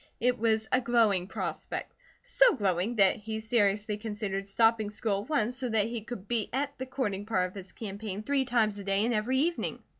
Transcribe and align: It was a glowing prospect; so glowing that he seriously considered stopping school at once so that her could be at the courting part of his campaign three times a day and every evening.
It 0.19 0.39
was 0.39 0.67
a 0.71 0.81
glowing 0.81 1.27
prospect; 1.27 1.93
so 2.23 2.55
glowing 2.55 2.95
that 2.95 3.17
he 3.17 3.39
seriously 3.39 3.97
considered 3.97 4.47
stopping 4.47 4.89
school 4.89 5.21
at 5.21 5.29
once 5.29 5.57
so 5.57 5.69
that 5.69 5.91
her 5.91 6.01
could 6.03 6.27
be 6.27 6.49
at 6.51 6.75
the 6.79 6.87
courting 6.87 7.27
part 7.27 7.47
of 7.49 7.53
his 7.55 7.71
campaign 7.71 8.23
three 8.23 8.45
times 8.45 8.79
a 8.79 8.83
day 8.83 9.05
and 9.05 9.13
every 9.13 9.37
evening. 9.37 9.77